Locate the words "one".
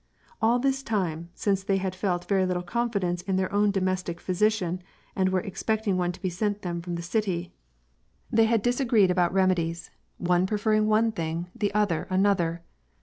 5.95-6.11, 10.17-10.47, 10.87-11.11